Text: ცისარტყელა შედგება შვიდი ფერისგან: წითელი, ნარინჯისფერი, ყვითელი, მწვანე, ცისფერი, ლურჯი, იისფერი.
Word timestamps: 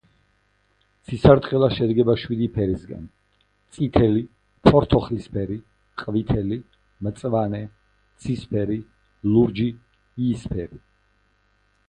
ცისარტყელა 1.09 1.67
შედგება 1.73 2.13
შვიდი 2.21 2.45
ფერისგან: 2.55 3.03
წითელი, 3.77 4.23
ნარინჯისფერი, 4.69 5.57
ყვითელი, 6.03 6.57
მწვანე, 7.09 7.59
ცისფერი, 8.25 8.79
ლურჯი, 9.35 9.69
იისფერი. 10.29 10.81